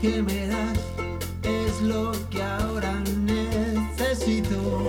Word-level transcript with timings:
que 0.00 0.22
me 0.22 0.46
das 0.46 0.78
es 1.42 1.80
lo 1.80 2.12
que 2.30 2.42
ahora 2.42 2.92
necesito. 3.24 4.88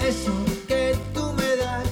Eso 0.00 0.32
que 0.66 0.96
tú 1.12 1.32
me 1.34 1.56
das 1.56 1.88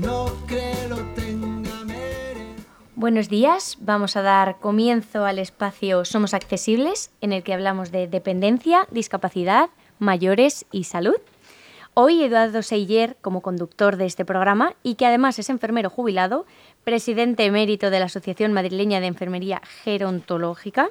no 0.00 0.26
creo 0.46 0.88
lo 0.88 0.96
tenga 1.14 1.84
merecido. 1.84 2.64
Buenos 2.94 3.28
días, 3.28 3.78
vamos 3.80 4.16
a 4.16 4.22
dar 4.22 4.58
comienzo 4.60 5.24
al 5.24 5.38
espacio 5.38 6.04
Somos 6.04 6.34
Accesibles, 6.34 7.10
en 7.20 7.32
el 7.32 7.42
que 7.42 7.54
hablamos 7.54 7.90
de 7.90 8.06
dependencia, 8.06 8.86
discapacidad, 8.90 9.70
mayores 9.98 10.66
y 10.70 10.84
salud. 10.84 11.16
Hoy 11.94 12.22
Eduardo 12.22 12.62
Seiller, 12.62 13.16
como 13.20 13.42
conductor 13.42 13.96
de 13.96 14.06
este 14.06 14.24
programa 14.24 14.74
y 14.84 14.94
que 14.94 15.06
además 15.06 15.40
es 15.40 15.50
enfermero 15.50 15.90
jubilado, 15.90 16.46
presidente 16.84 17.44
emérito 17.44 17.90
de 17.90 17.98
la 17.98 18.06
Asociación 18.06 18.52
Madrileña 18.52 19.00
de 19.00 19.08
Enfermería 19.08 19.60
Gerontológica 19.82 20.90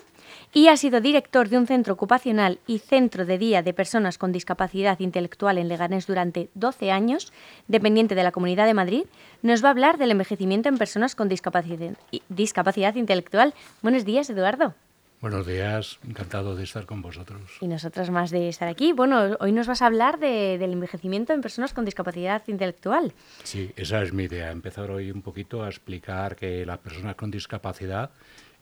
y 0.53 0.67
ha 0.67 0.77
sido 0.77 1.01
director 1.01 1.49
de 1.49 1.57
un 1.57 1.67
centro 1.67 1.93
ocupacional 1.93 2.59
y 2.67 2.79
centro 2.79 3.25
de 3.25 3.37
día 3.37 3.61
de 3.61 3.73
personas 3.73 4.17
con 4.17 4.31
discapacidad 4.31 4.99
intelectual 4.99 5.57
en 5.57 5.67
Leganés 5.67 6.07
durante 6.07 6.49
12 6.55 6.91
años, 6.91 7.31
dependiente 7.67 8.15
de 8.15 8.23
la 8.23 8.31
Comunidad 8.31 8.65
de 8.65 8.73
Madrid, 8.73 9.03
nos 9.41 9.63
va 9.63 9.69
a 9.69 9.71
hablar 9.71 9.97
del 9.97 10.11
envejecimiento 10.11 10.69
en 10.69 10.77
personas 10.77 11.15
con 11.15 11.29
discapacidad, 11.29 11.97
discapacidad 12.29 12.95
intelectual. 12.95 13.53
Buenos 13.81 14.05
días, 14.05 14.29
Eduardo. 14.29 14.73
Buenos 15.19 15.47
días, 15.47 15.97
encantado 16.07 16.55
de 16.55 16.63
estar 16.63 16.85
con 16.85 17.01
vosotros. 17.01 17.41
Y 17.59 17.67
nosotras 17.67 18.11
más 18.11 18.29
de 18.29 18.49
estar 18.49 18.67
aquí. 18.67 18.93
Bueno, 18.93 19.35
hoy 19.39 19.51
nos 19.51 19.65
vas 19.65 19.81
a 19.81 19.87
hablar 19.87 20.19
de- 20.19 20.59
del 20.59 20.73
envejecimiento 20.73 21.33
en 21.33 21.41
personas 21.41 21.73
con 21.73 21.85
discapacidad 21.85 22.43
intelectual. 22.45 23.13
Sí, 23.43 23.71
esa 23.77 24.03
es 24.03 24.13
mi 24.13 24.25
idea, 24.25 24.51
empezar 24.51 24.91
hoy 24.91 25.09
un 25.09 25.23
poquito 25.23 25.63
a 25.63 25.69
explicar 25.69 26.35
que 26.35 26.67
las 26.67 26.77
personas 26.77 27.15
con 27.15 27.31
discapacidad, 27.31 28.11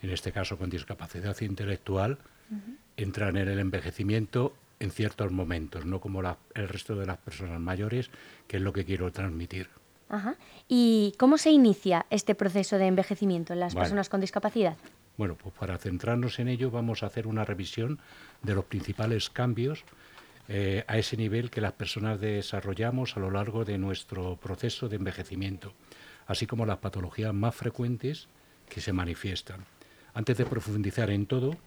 en 0.06 0.12
este 0.12 0.32
caso 0.32 0.58
con 0.58 0.70
discapacidad 0.70 1.36
intelectual, 1.42 2.18
entran 2.96 3.38
en 3.38 3.48
el 3.48 3.60
envejecimiento 3.60 4.56
en 4.80 4.92
ciertos 4.92 5.32
momentos, 5.32 5.86
no 5.86 6.00
como 6.00 6.22
la- 6.22 6.38
el 6.54 6.68
resto 6.70 6.96
de 6.96 7.06
las 7.08 7.18
personas 7.18 7.60
mayores, 7.60 8.10
que 8.48 8.58
es 8.58 8.64
lo 8.64 8.72
que 8.72 8.86
quiero 8.86 9.12
transmitir. 9.12 9.68
Ajá. 10.10 10.36
¿Y 10.68 11.16
cómo 11.18 11.38
se 11.40 11.50
inicia 11.50 12.06
este 12.12 12.36
proceso 12.36 12.78
de 12.78 12.86
envejecimiento 12.86 13.54
en 13.54 13.60
las 13.62 13.74
Vale. 13.74 13.86
personas 13.86 14.10
con 14.10 14.22
discapacidad? 14.22 14.78
Bueno, 15.18 15.36
pues 15.36 15.56
para 15.56 15.78
centrarnos 15.80 16.38
en 16.40 16.50
ello 16.50 16.70
vamos 16.70 17.02
a 17.02 17.08
hacer 17.08 17.26
una 17.26 17.44
revisión 17.46 18.00
de 18.44 18.54
los 18.54 18.66
principales 18.66 19.30
cambios 19.30 19.84
eh, 20.48 20.84
a 20.88 21.00
ese 21.00 21.18
nivel 21.18 21.50
que 21.50 21.62
las 21.62 21.72
personas 21.72 22.22
desarrollamos 22.22 23.18
a 23.18 23.20
lo 23.20 23.32
largo 23.32 23.66
de 23.66 23.80
nuestro 23.80 24.36
proceso 24.36 24.88
de 24.88 24.98
envejecimiento, 24.98 25.74
así 26.28 26.46
como 26.46 26.68
las 26.68 26.78
patologías 26.78 27.34
más 27.34 27.56
frecuentes 27.56 28.28
que 28.70 28.80
se 28.82 28.94
manifiestan. 28.94 29.66
Antes 30.16 30.38
de 30.38 30.46
profundizar 30.46 31.10
en 31.10 31.26
todo, 31.26 31.58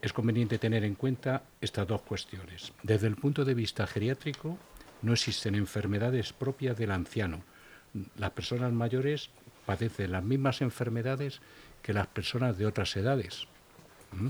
es 0.00 0.14
conveniente 0.14 0.58
tener 0.58 0.84
en 0.84 0.94
cuenta 0.94 1.42
estas 1.60 1.86
dos 1.86 2.00
cuestiones. 2.00 2.72
Desde 2.82 3.06
el 3.06 3.16
punto 3.16 3.44
de 3.44 3.52
vista 3.52 3.86
geriátrico, 3.86 4.56
no 5.02 5.12
existen 5.12 5.54
enfermedades 5.54 6.32
propias 6.32 6.78
del 6.78 6.90
anciano. 6.90 7.42
Las 8.16 8.30
personas 8.30 8.72
mayores 8.72 9.28
padecen 9.66 10.12
las 10.12 10.24
mismas 10.24 10.62
enfermedades 10.62 11.42
que 11.82 11.92
las 11.92 12.06
personas 12.06 12.56
de 12.56 12.64
otras 12.64 12.96
edades. 12.96 13.46
¿Mm? 14.12 14.28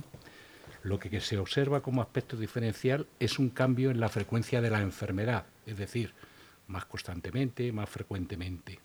Lo 0.83 0.99
que 0.99 1.21
se 1.21 1.39
observa 1.39 1.81
como 1.81 2.03
aspecto 2.03 2.37
diferencial 2.37 3.07
es 3.21 3.39
un 3.39 3.51
cambio 3.51 3.93
en 3.93 4.01
la 4.01 4.09
frecuencia 4.09 4.61
de 4.61 4.71
la 4.71 4.81
enfermedad, 4.81 5.47
es 5.65 5.79
decir, 5.79 6.13
más 6.67 6.87
constantemente, 6.87 7.71
más 7.71 7.89
frecuentemente. 7.89 8.81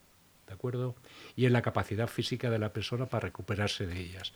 ¿De 0.54 0.56
acuerdo? 0.56 0.94
Y 1.36 1.48
en 1.48 1.54
la 1.54 1.64
capacidad 1.64 2.08
física 2.08 2.52
de 2.52 2.60
la 2.60 2.72
persona 2.72 3.08
para 3.08 3.26
recuperarse 3.26 3.88
de 3.88 4.00
ellas. 4.00 4.34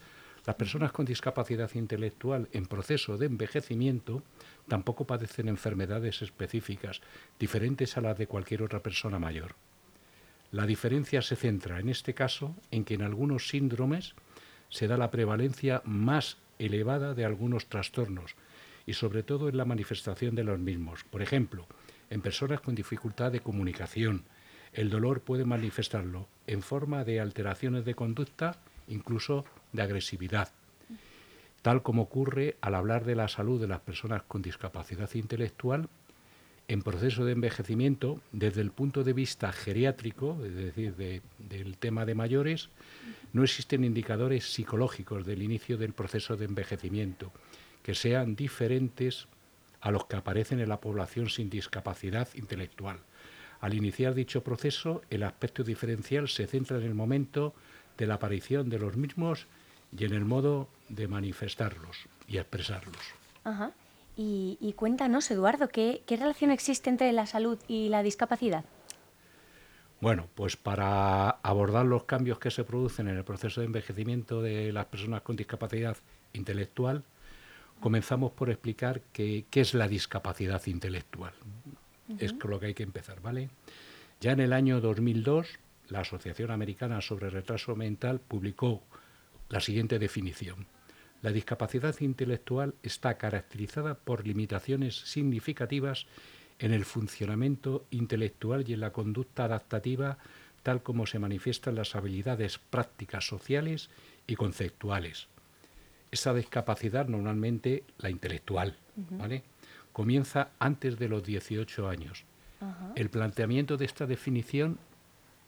Las 0.47 0.55
personas 0.55 0.91
con 0.91 1.05
discapacidad 1.05 1.69
intelectual 1.75 2.49
en 2.53 2.65
proceso 2.65 3.19
de 3.19 3.27
envejecimiento 3.27 4.23
tampoco 4.67 5.05
padecen 5.05 5.47
enfermedades 5.47 6.23
específicas, 6.23 7.01
diferentes 7.37 7.97
a 7.97 8.01
las 8.01 8.17
de 8.17 8.25
cualquier 8.25 8.63
otra 8.63 8.81
persona 8.81 9.19
mayor. 9.19 9.53
La 10.51 10.65
diferencia 10.65 11.21
se 11.21 11.35
centra, 11.35 11.79
en 11.79 11.89
este 11.89 12.15
caso, 12.15 12.55
en 12.71 12.83
que 12.83 12.95
en 12.95 13.03
algunos 13.03 13.49
síndromes 13.49 14.15
se 14.69 14.87
da 14.87 14.97
la 14.97 15.11
prevalencia 15.11 15.83
más 15.85 16.37
elevada 16.57 17.13
de 17.13 17.25
algunos 17.25 17.67
trastornos 17.67 18.33
y 18.87 18.93
sobre 18.93 19.21
todo 19.21 19.49
en 19.49 19.57
la 19.57 19.65
manifestación 19.65 20.33
de 20.33 20.45
los 20.45 20.57
mismos. 20.57 21.03
Por 21.03 21.21
ejemplo, 21.21 21.67
en 22.09 22.21
personas 22.21 22.59
con 22.61 22.73
dificultad 22.73 23.31
de 23.31 23.41
comunicación, 23.41 24.23
el 24.77 24.89
dolor 24.89 25.21
puede 25.21 25.43
manifestarlo 25.43 26.27
en 26.45 26.61
forma 26.61 27.03
de 27.03 27.19
alteraciones 27.19 27.83
de 27.83 27.95
conducta, 27.95 28.57
incluso 28.87 29.43
de 29.73 29.81
agresividad, 29.81 30.49
tal 31.61 31.81
como 31.81 32.03
ocurre 32.03 32.55
al 32.61 32.75
hablar 32.75 33.03
de 33.03 33.15
la 33.15 33.27
salud 33.27 33.59
de 33.59 33.67
las 33.67 33.81
personas 33.81 34.21
con 34.23 34.41
discapacidad 34.41 35.13
intelectual 35.15 35.89
en 36.69 36.83
proceso 36.83 37.25
de 37.25 37.31
envejecimiento 37.31 38.21
desde 38.31 38.61
el 38.61 38.71
punto 38.71 39.03
de 39.03 39.13
vista 39.13 39.51
geriátrico, 39.51 40.37
es 40.45 40.53
decir, 40.53 40.95
de- 40.95 41.21
del 41.39 41.77
tema 41.77 42.05
de 42.05 42.13
mayores, 42.13 42.69
no 43.33 43.43
existen 43.43 43.83
indicadores 43.83 44.53
psicológicos 44.53 45.25
del 45.25 45.41
inicio 45.41 45.77
del 45.77 45.93
proceso 45.93 46.37
de 46.37 46.45
envejecimiento 46.45 47.31
que 47.83 47.95
sean 47.95 48.35
diferentes 48.35 49.27
a 49.81 49.91
los 49.91 50.05
que 50.05 50.17
aparecen 50.17 50.59
en 50.59 50.69
la 50.69 50.81
población 50.81 51.29
sin 51.29 51.49
discapacidad 51.49 52.27
intelectual. 52.35 52.99
Al 53.59 53.73
iniciar 53.73 54.13
dicho 54.13 54.43
proceso, 54.43 55.01
el 55.09 55.23
aspecto 55.23 55.63
diferencial 55.63 56.27
se 56.27 56.47
centra 56.47 56.77
en 56.77 56.83
el 56.83 56.93
momento 56.93 57.53
de 57.97 58.07
la 58.07 58.15
aparición 58.15 58.69
de 58.69 58.79
los 58.79 58.95
mismos 58.95 59.47
y 59.97 60.05
en 60.05 60.13
el 60.13 60.25
modo 60.25 60.67
de 60.89 61.07
manifestarlos 61.07 61.97
y 62.27 62.37
expresarlos. 62.37 63.01
Ajá. 63.43 63.71
Y, 64.15 64.57
y 64.59 64.73
cuéntanos, 64.73 65.29
Eduardo, 65.31 65.69
¿qué, 65.69 66.01
¿qué 66.05 66.17
relación 66.17 66.51
existe 66.51 66.89
entre 66.89 67.11
la 67.13 67.25
salud 67.25 67.57
y 67.67 67.89
la 67.89 68.03
discapacidad? 68.03 68.65
Bueno, 69.99 70.27
pues 70.35 70.57
para 70.57 71.29
abordar 71.29 71.85
los 71.85 72.03
cambios 72.03 72.37
que 72.37 72.51
se 72.51 72.63
producen 72.63 73.07
en 73.07 73.17
el 73.17 73.23
proceso 73.23 73.61
de 73.61 73.67
envejecimiento 73.67 74.41
de 74.41 74.71
las 74.71 74.85
personas 74.85 75.21
con 75.21 75.35
discapacidad 75.35 75.97
intelectual, 76.33 77.03
comenzamos 77.79 78.31
por 78.31 78.49
explicar 78.49 79.01
qué 79.11 79.45
es 79.51 79.73
la 79.73 79.87
discapacidad 79.87 80.63
intelectual. 80.67 81.33
Es 82.19 82.33
con 82.33 82.51
lo 82.51 82.59
que 82.59 82.67
hay 82.67 82.73
que 82.73 82.83
empezar, 82.83 83.21
¿vale? 83.21 83.49
Ya 84.21 84.31
en 84.31 84.39
el 84.39 84.53
año 84.53 84.81
2002, 84.81 85.47
la 85.89 86.01
Asociación 86.01 86.51
Americana 86.51 87.01
sobre 87.01 87.29
Retraso 87.29 87.75
Mental 87.75 88.19
publicó 88.19 88.83
la 89.49 89.61
siguiente 89.61 89.99
definición. 89.99 90.67
La 91.21 91.31
discapacidad 91.31 91.95
intelectual 91.99 92.75
está 92.83 93.17
caracterizada 93.17 93.95
por 93.95 94.25
limitaciones 94.25 94.95
significativas 94.95 96.05
en 96.59 96.73
el 96.73 96.85
funcionamiento 96.85 97.85
intelectual 97.91 98.65
y 98.67 98.73
en 98.73 98.81
la 98.81 98.91
conducta 98.91 99.45
adaptativa, 99.45 100.17
tal 100.63 100.83
como 100.83 101.05
se 101.05 101.19
manifiestan 101.19 101.75
las 101.75 101.95
habilidades 101.95 102.57
prácticas 102.57 103.27
sociales 103.27 103.89
y 104.25 104.35
conceptuales. 104.35 105.27
Esa 106.11 106.33
discapacidad, 106.33 107.07
normalmente 107.07 107.83
la 107.97 108.09
intelectual, 108.09 108.77
¿vale? 109.11 109.43
Comienza 109.97 110.51
antes 110.59 110.99
de 110.99 111.09
los 111.09 111.23
18 111.23 111.89
años. 111.89 112.23
El 112.95 113.09
planteamiento 113.09 113.77
de 113.77 113.85
esta 113.85 114.05
definición 114.05 114.77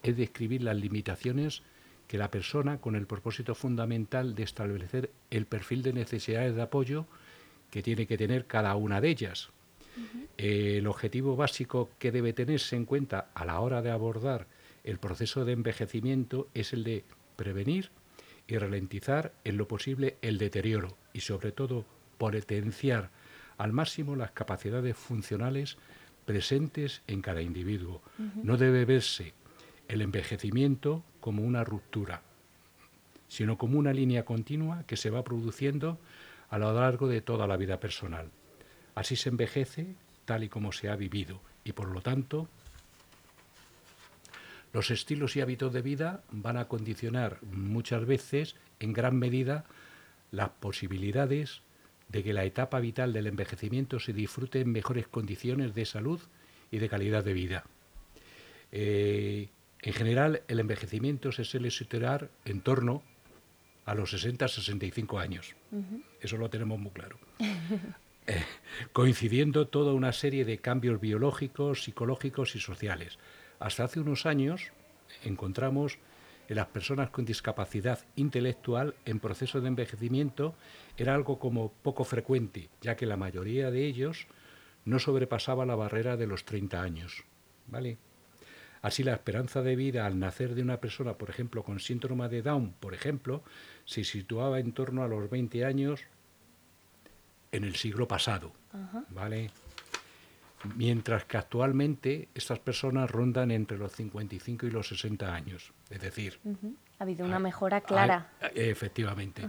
es 0.01 0.17
describir 0.17 0.63
las 0.63 0.75
limitaciones 0.75 1.61
que 2.07 2.17
la 2.17 2.31
persona, 2.31 2.79
con 2.79 2.95
el 2.95 3.05
propósito 3.05 3.53
fundamental 3.53 4.33
de 4.33 4.41
establecer 4.41 5.11
el 5.29 5.45
perfil 5.45 5.83
de 5.83 5.93
necesidades 5.93 6.55
de 6.55 6.63
apoyo 6.63 7.05
que 7.69 7.83
tiene 7.83 8.07
que 8.07 8.17
tener 8.17 8.47
cada 8.47 8.75
una 8.75 8.99
de 9.01 9.09
ellas. 9.09 9.51
Eh, 10.39 10.77
el 10.79 10.87
objetivo 10.87 11.35
básico 11.35 11.91
que 11.99 12.11
debe 12.11 12.33
tenerse 12.33 12.75
en 12.75 12.85
cuenta 12.85 13.29
a 13.35 13.45
la 13.45 13.59
hora 13.59 13.83
de 13.83 13.91
abordar 13.91 14.47
el 14.83 14.97
proceso 14.97 15.45
de 15.45 15.53
envejecimiento 15.53 16.47
es 16.55 16.73
el 16.73 16.83
de 16.83 17.05
prevenir 17.35 17.91
y 18.47 18.57
ralentizar 18.57 19.31
en 19.43 19.57
lo 19.57 19.67
posible 19.67 20.17
el 20.23 20.39
deterioro 20.39 20.97
y 21.13 21.19
sobre 21.19 21.51
todo 21.51 21.85
potenciar 22.17 23.11
al 23.59 23.73
máximo 23.73 24.15
las 24.15 24.31
capacidades 24.31 24.97
funcionales 24.97 25.77
presentes 26.25 27.01
en 27.07 27.21
cada 27.21 27.41
individuo. 27.41 28.01
No 28.41 28.55
debe 28.55 28.85
verse 28.85 29.33
el 29.89 30.01
envejecimiento 30.01 31.03
como 31.19 31.43
una 31.43 31.65
ruptura, 31.65 32.21
sino 33.27 33.57
como 33.57 33.77
una 33.77 33.91
línea 33.91 34.23
continua 34.23 34.85
que 34.87 34.95
se 34.95 35.09
va 35.09 35.25
produciendo 35.25 35.99
a 36.49 36.57
lo 36.57 36.71
largo 36.73 37.07
de 37.09 37.21
toda 37.21 37.47
la 37.47 37.57
vida 37.57 37.81
personal. 37.81 38.29
Así 38.95 39.17
se 39.17 39.27
envejece 39.27 39.87
tal 40.23 40.43
y 40.45 40.49
como 40.49 40.71
se 40.71 40.89
ha 40.89 40.95
vivido 40.95 41.41
y 41.65 41.73
por 41.73 41.89
lo 41.89 42.01
tanto 42.01 42.47
los 44.71 44.89
estilos 44.89 45.35
y 45.35 45.41
hábitos 45.41 45.73
de 45.73 45.81
vida 45.81 46.23
van 46.31 46.55
a 46.55 46.69
condicionar 46.69 47.39
muchas 47.43 48.05
veces 48.05 48.55
en 48.79 48.93
gran 48.93 49.17
medida 49.17 49.65
las 50.31 50.49
posibilidades 50.49 51.61
de 52.09 52.23
que 52.23 52.33
la 52.33 52.43
etapa 52.43 52.79
vital 52.79 53.13
del 53.13 53.27
envejecimiento 53.27 53.99
se 53.99 54.13
disfrute 54.13 54.61
en 54.61 54.71
mejores 54.71 55.07
condiciones 55.07 55.73
de 55.73 55.85
salud 55.85 56.19
y 56.71 56.79
de 56.79 56.89
calidad 56.89 57.23
de 57.23 57.33
vida. 57.33 57.63
Eh, 58.71 59.49
en 59.81 59.93
general, 59.93 60.41
el 60.47 60.59
envejecimiento 60.59 61.31
se 61.31 61.45
suele 61.45 61.71
situar 61.71 62.29
en 62.45 62.61
torno 62.61 63.03
a 63.85 63.95
los 63.95 64.13
60-65 64.13 65.19
años. 65.19 65.55
Eso 66.21 66.37
lo 66.37 66.49
tenemos 66.49 66.79
muy 66.79 66.91
claro. 66.91 67.17
Eh, 68.27 68.43
coincidiendo 68.93 69.69
toda 69.69 69.91
una 69.93 70.13
serie 70.13 70.45
de 70.45 70.59
cambios 70.59 71.01
biológicos, 71.01 71.83
psicológicos 71.83 72.55
y 72.55 72.59
sociales. 72.59 73.17
Hasta 73.57 73.85
hace 73.85 73.99
unos 73.99 74.27
años 74.27 74.71
encontramos 75.23 75.97
en 76.49 76.55
las 76.55 76.67
personas 76.67 77.11
con 77.11 77.25
discapacidad 77.25 77.99
intelectual 78.15 78.95
en 79.05 79.19
proceso 79.19 79.61
de 79.61 79.67
envejecimiento 79.67 80.55
era 80.97 81.13
algo 81.13 81.37
como 81.37 81.71
poco 81.71 82.03
frecuente, 82.03 82.69
ya 82.81 82.95
que 82.95 83.05
la 83.05 83.17
mayoría 83.17 83.69
de 83.69 83.85
ellos 83.85 84.27
no 84.83 84.97
sobrepasaba 84.97 85.67
la 85.67 85.75
barrera 85.75 86.17
de 86.17 86.25
los 86.25 86.45
30 86.45 86.81
años. 86.81 87.23
¿Vale? 87.67 87.99
Así 88.81 89.03
la 89.03 89.13
esperanza 89.13 89.61
de 89.61 89.75
vida 89.75 90.07
al 90.07 90.17
nacer 90.17 90.55
de 90.55 90.63
una 90.63 90.79
persona, 90.79 91.13
por 91.13 91.29
ejemplo, 91.29 91.63
con 91.63 91.79
síndrome 91.79 92.29
de 92.29 92.41
Down, 92.41 92.73
por 92.79 92.95
ejemplo, 92.95 93.43
se 93.85 94.03
situaba 94.03 94.59
en 94.59 94.71
torno 94.71 95.03
a 95.03 95.07
los 95.07 95.29
20 95.29 95.65
años 95.65 96.01
en 97.51 97.63
el 97.63 97.75
siglo 97.75 98.07
pasado, 98.07 98.53
¿vale? 99.09 99.51
Mientras 100.75 101.25
que 101.25 101.37
actualmente 101.37 102.27
estas 102.35 102.59
personas 102.59 103.09
rondan 103.09 103.51
entre 103.51 103.77
los 103.77 103.93
55 103.93 104.67
y 104.67 104.71
los 104.71 104.89
60 104.89 105.33
años. 105.33 105.71
Es 105.89 106.01
decir, 106.01 106.39
ha 106.99 107.03
habido 107.03 107.25
una 107.25 107.39
mejora 107.39 107.81
clara. 107.81 108.31
efectivamente. 108.55 109.47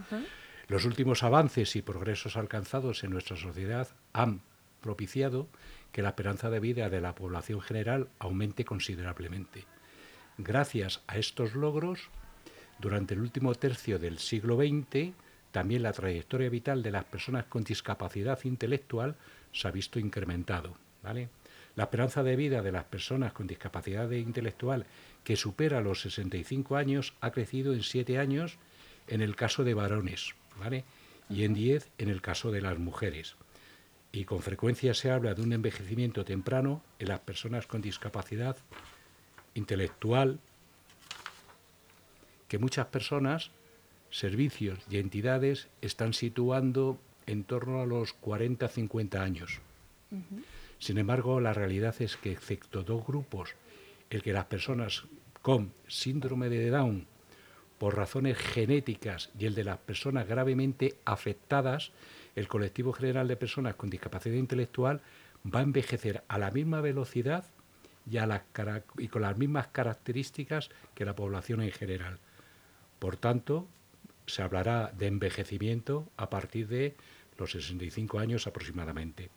Los 0.69 0.85
últimos 0.85 1.25
avances 1.25 1.75
y 1.75 1.83
progresos 1.83 2.37
alcanzados 2.37 3.03
en 3.03 3.11
nuestra 3.11 3.37
sociedad 3.37 3.89
han 4.13 4.41
propiciado 4.81 5.49
que 5.93 6.03
la 6.03 6.11
esperanza 6.11 6.49
de 6.49 6.61
vida 6.61 6.89
de 6.89 7.01
la 7.01 7.15
población 7.15 7.61
general 7.61 8.09
aumente 8.21 8.65
considerablemente. 8.65 9.65
Gracias 10.39 11.03
a 11.09 11.19
estos 11.19 11.55
logros, 11.55 12.09
durante 12.79 13.15
el 13.15 13.21
último 13.21 13.55
tercio 13.55 13.99
del 13.99 14.19
siglo 14.19 14.57
XX, 14.57 15.13
también 15.51 15.83
la 15.83 15.93
trayectoria 15.93 16.49
vital 16.49 16.83
de 16.83 16.93
las 16.93 17.05
personas 17.05 17.47
con 17.47 17.65
discapacidad 17.65 18.39
intelectual 18.45 19.17
se 19.53 19.67
ha 19.69 19.71
visto 19.71 19.99
incrementado. 19.99 20.77
¿Vale? 21.03 21.29
La 21.77 21.85
esperanza 21.85 22.23
de 22.23 22.37
vida 22.37 22.63
de 22.63 22.73
las 22.73 22.85
personas 22.85 23.33
con 23.33 23.47
discapacidad 23.47 24.11
intelectual 24.11 24.87
que 25.25 25.37
supera 25.37 25.81
los 25.81 26.03
65 26.03 26.77
años 26.77 27.15
ha 27.21 27.31
crecido 27.31 27.73
en 27.73 27.83
7 27.83 28.19
años 28.19 28.59
en 29.07 29.23
el 29.23 29.37
caso 29.37 29.65
de 29.65 29.75
varones 29.75 30.35
¿vale? 30.59 30.85
y 31.29 31.45
en 31.45 31.55
10 31.55 31.89
en 31.99 32.09
el 32.09 32.21
caso 32.21 32.51
de 32.51 32.61
las 32.61 32.79
mujeres. 32.79 33.37
Y 34.13 34.25
con 34.25 34.43
frecuencia 34.43 34.95
se 34.95 35.11
habla 35.11 35.35
de 35.35 35.43
un 35.43 35.53
envejecimiento 35.53 36.25
temprano 36.25 36.83
en 36.99 37.09
las 37.09 37.21
personas 37.21 37.67
con 37.67 37.81
discapacidad 37.81 38.57
intelectual 39.55 40.41
que 42.49 42.59
muchas 42.59 42.87
personas 42.87 43.53
servicios 44.11 44.81
y 44.91 44.99
entidades 44.99 45.69
están 45.81 46.15
situando 46.15 46.99
en 47.27 47.45
torno 47.45 47.81
a 47.81 47.87
los 47.87 48.21
40-50 48.21 49.21
años. 49.21 49.61
Sin 50.81 50.97
embargo, 50.97 51.41
la 51.41 51.53
realidad 51.53 51.95
es 52.01 52.17
que, 52.17 52.33
excepto 52.33 52.83
dos 52.83 53.07
grupos, 53.07 53.55
el 54.09 54.23
que 54.23 54.33
las 54.33 54.47
personas 54.47 55.05
con 55.43 55.73
síndrome 55.87 56.49
de 56.49 56.71
Down, 56.71 57.07
por 57.79 57.97
razones 57.97 58.39
genéticas, 58.39 59.31
y 59.39 59.45
el 59.45 59.55
de 59.55 59.65
las 59.65 59.79
personas 59.79 60.27
gravemente 60.27 60.97
afectadas, 61.05 61.93
el 62.35 62.49
colectivo 62.49 62.95
general 62.95 63.29
de 63.29 63.37
personas 63.37 63.75
con 63.75 63.91
discapacidad 63.91 64.37
intelectual 64.37 65.03
va 65.47 65.61
a 65.61 65.65
envejecer 65.65 66.25
a 66.29 66.39
la 66.39 66.51
misma 66.51 66.81
velocidad 66.81 67.45
y, 68.11 68.17
y 68.99 69.09
con 69.09 69.23
las 69.23 69.37
mismas 69.37 69.69
características 69.69 70.71
que 70.95 71.05
la 71.05 71.15
población 71.15 71.63
en 71.63 71.73
general. 71.73 72.19
Por 72.99 73.17
tanto, 73.17 73.69
se 74.27 74.43
hablará 74.43 74.93
de 74.97 75.09
envejecimiento 75.09 76.09
a 76.17 76.31
partir 76.31 76.69
de 76.69 76.97
los 77.41 77.53
65 77.53 78.19
años 78.19 78.47
aproximadamente. 78.47 79.31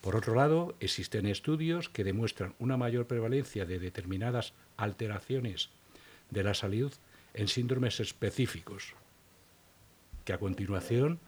Por 0.00 0.16
otro 0.16 0.34
lado, 0.34 0.74
existen 0.80 1.26
estudios 1.26 1.88
que 1.88 2.04
demuestran 2.04 2.54
una 2.58 2.76
mayor 2.76 3.06
prevalencia 3.06 3.64
de 3.64 3.78
determinadas 3.78 4.52
alteraciones 4.76 5.70
de 6.30 6.42
la 6.42 6.54
salud 6.54 6.92
en 7.34 7.48
síndromes 7.48 8.00
específicos, 8.00 8.94
que 10.24 10.32
a 10.32 10.38
continuación 10.38 11.20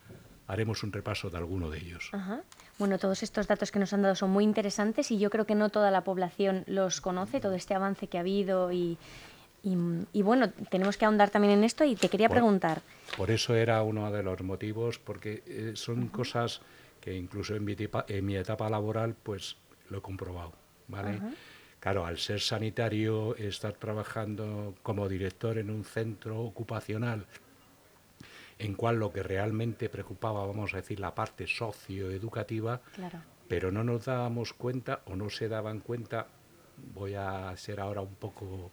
haremos 0.46 0.82
un 0.82 0.92
repaso 0.92 1.30
de 1.30 1.36
alguno 1.36 1.70
de 1.70 1.78
ellos. 1.78 2.10
Bueno, 2.78 2.98
todos 2.98 3.22
estos 3.22 3.46
datos 3.46 3.70
que 3.70 3.78
nos 3.78 3.92
han 3.92 4.02
dado 4.02 4.14
son 4.14 4.30
muy 4.30 4.44
interesantes 4.44 5.10
y 5.10 5.18
yo 5.18 5.30
creo 5.30 5.46
que 5.46 5.54
no 5.54 5.68
toda 5.68 5.90
la 5.90 6.04
población 6.04 6.64
los 6.66 7.00
conoce, 7.00 7.40
todo 7.40 7.54
este 7.54 7.74
avance 7.74 8.08
que 8.08 8.16
ha 8.16 8.20
habido 8.20 8.72
y, 8.72 8.98
y, 9.62 10.22
bueno, 10.22 10.50
tenemos 10.70 10.96
que 10.96 11.04
ahondar 11.04 11.30
también 11.30 11.54
en 11.54 11.64
esto 11.64 11.84
y 11.84 11.96
te 11.96 12.08
quería 12.08 12.28
preguntar. 12.28 12.80
Por 13.16 13.30
eso 13.30 13.54
era 13.54 13.82
uno 13.82 14.10
de 14.10 14.22
los 14.22 14.40
motivos, 14.42 14.98
porque 14.98 15.42
eh, 15.46 15.72
son 15.74 16.08
cosas 16.08 16.60
que 17.00 17.14
incluso 17.14 17.54
en 17.54 17.64
mi, 17.64 17.76
en 18.08 18.26
mi, 18.26 18.36
etapa 18.36 18.70
laboral 18.70 19.14
pues 19.22 19.56
lo 19.90 19.98
he 19.98 20.00
comprobado, 20.00 20.52
¿vale? 20.86 21.20
Claro, 21.80 22.06
al 22.06 22.18
ser 22.18 22.40
sanitario, 22.40 23.36
estar 23.36 23.74
trabajando 23.74 24.74
como 24.82 25.08
director 25.08 25.58
en 25.58 25.70
un 25.70 25.84
centro 25.84 26.40
ocupacional 26.40 27.26
en 28.58 28.74
cual 28.74 28.98
lo 28.98 29.12
que 29.12 29.22
realmente 29.22 29.88
preocupaba, 29.88 30.44
vamos 30.44 30.74
a 30.74 30.78
decir, 30.78 30.98
la 30.98 31.14
parte 31.14 31.46
socioeducativa, 31.46 32.80
claro. 32.94 33.20
pero 33.46 33.70
no 33.70 33.84
nos 33.84 34.06
dábamos 34.06 34.52
cuenta 34.52 35.02
o 35.06 35.14
no 35.14 35.30
se 35.30 35.48
daban 35.48 35.80
cuenta, 35.80 36.26
voy 36.94 37.14
a 37.14 37.56
ser 37.56 37.80
ahora 37.80 38.00
un 38.00 38.14
poco 38.16 38.72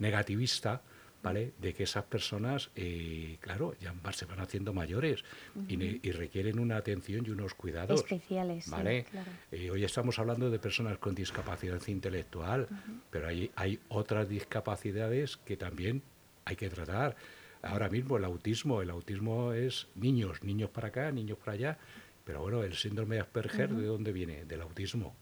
negativista, 0.00 0.82
¿vale? 1.22 1.52
De 1.60 1.72
que 1.74 1.84
esas 1.84 2.04
personas, 2.04 2.70
eh, 2.74 3.36
claro, 3.40 3.74
ya 3.80 3.94
se 4.12 4.24
van 4.24 4.40
haciendo 4.40 4.72
mayores 4.72 5.22
y, 5.68 6.10
requieren 6.12 6.58
una 6.58 6.76
atención 6.76 7.24
y 7.26 7.30
unos 7.30 7.54
cuidados. 7.54 8.00
Especiales, 8.00 8.68
¿vale? 8.68 9.06
Eh, 9.52 9.70
hoy 9.70 9.84
estamos 9.84 10.18
hablando 10.18 10.50
de 10.50 10.58
personas 10.58 10.98
con 10.98 11.14
discapacidad 11.14 11.80
intelectual, 11.86 12.68
pero 13.10 13.28
hay, 13.28 13.50
hay 13.54 13.78
otras 13.88 14.28
discapacidades 14.28 15.36
que 15.36 15.56
también 15.56 16.02
hay 16.44 16.56
que 16.56 16.68
tratar. 16.68 17.16
Ahora 17.62 17.90
mismo 17.90 18.16
el 18.16 18.24
autismo, 18.24 18.80
el 18.80 18.90
autismo 18.90 19.52
es 19.52 19.88
niños, 19.94 20.42
niños 20.42 20.70
para 20.70 20.88
acá, 20.88 21.12
niños 21.12 21.38
para 21.38 21.52
allá, 21.52 21.78
pero 22.24 22.40
bueno, 22.40 22.62
el 22.62 22.74
síndrome 22.74 23.16
de 23.16 23.20
Asperger, 23.22 23.70
¿de 23.70 23.86
dónde 23.86 24.12
viene? 24.12 24.44
Del 24.46 24.62
autismo. 24.62 25.14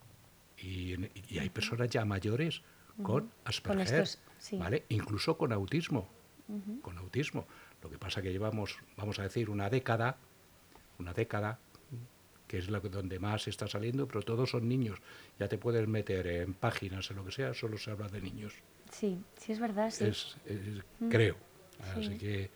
Y, 0.56 0.94
y 1.28 1.38
hay 1.38 1.50
personas 1.50 1.88
ya 1.90 2.04
mayores 2.04 2.62
con 3.02 3.30
Asperger, 3.44 4.08
¿vale? 4.52 4.84
Incluso 4.88 5.36
con 5.36 5.52
autismo, 5.52 6.08
con 6.82 6.98
autismo. 6.98 7.46
Lo 7.82 7.90
que 7.90 7.98
pasa 7.98 8.22
que 8.22 8.32
llevamos, 8.32 8.78
vamos 8.96 9.18
a 9.18 9.22
decir, 9.22 9.50
una 9.50 9.70
década, 9.70 10.16
una 10.98 11.12
década, 11.12 11.58
que 12.46 12.58
es 12.58 12.66
que, 12.66 12.88
donde 12.88 13.18
más 13.18 13.46
está 13.46 13.68
saliendo, 13.68 14.08
pero 14.08 14.22
todos 14.22 14.50
son 14.50 14.68
niños. 14.68 14.98
Ya 15.38 15.48
te 15.48 15.58
puedes 15.58 15.86
meter 15.86 16.26
en 16.26 16.54
páginas, 16.54 17.10
en 17.10 17.16
lo 17.18 17.24
que 17.24 17.32
sea, 17.32 17.54
solo 17.54 17.78
se 17.78 17.90
habla 17.90 18.08
de 18.08 18.20
niños. 18.20 18.54
Sí, 18.90 19.20
sí 19.36 19.52
es 19.52 19.60
verdad, 19.60 19.90
sí. 19.90 20.04
Es, 20.04 20.36
Creo. 21.10 21.36
Así 21.96 22.16
que, 22.18 22.50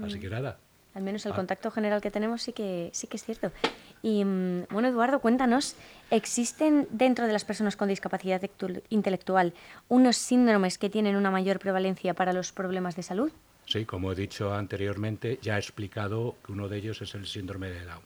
así 0.00 0.20
que 0.20 0.28
nada. 0.28 0.60
Al 0.94 1.02
menos 1.02 1.24
el 1.26 1.32
ah. 1.32 1.36
contacto 1.36 1.70
general 1.70 2.00
que 2.00 2.10
tenemos 2.10 2.42
sí 2.42 2.52
que, 2.52 2.90
sí 2.92 3.06
que 3.06 3.16
es 3.16 3.24
cierto. 3.24 3.50
Y 4.02 4.24
mm, 4.24 4.66
bueno, 4.70 4.88
Eduardo, 4.88 5.20
cuéntanos, 5.20 5.74
¿existen 6.10 6.86
dentro 6.90 7.26
de 7.26 7.32
las 7.32 7.44
personas 7.44 7.76
con 7.76 7.88
discapacidad 7.88 8.42
intelectual 8.88 9.54
unos 9.88 10.16
síndromes 10.16 10.78
que 10.78 10.90
tienen 10.90 11.16
una 11.16 11.30
mayor 11.30 11.58
prevalencia 11.58 12.14
para 12.14 12.32
los 12.32 12.52
problemas 12.52 12.96
de 12.96 13.02
salud? 13.02 13.32
Sí, 13.66 13.84
como 13.84 14.12
he 14.12 14.14
dicho 14.14 14.54
anteriormente, 14.54 15.38
ya 15.42 15.56
he 15.56 15.58
explicado 15.58 16.36
que 16.44 16.52
uno 16.52 16.68
de 16.68 16.78
ellos 16.78 17.02
es 17.02 17.14
el 17.14 17.26
síndrome 17.26 17.68
de 17.68 17.84
Down. 17.84 18.02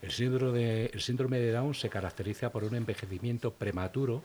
el, 0.00 0.10
síndrome 0.10 0.58
de, 0.58 0.86
el 0.86 1.00
síndrome 1.00 1.38
de 1.38 1.52
Down 1.52 1.74
se 1.74 1.88
caracteriza 1.88 2.50
por 2.50 2.64
un 2.64 2.74
envejecimiento 2.74 3.52
prematuro 3.52 4.22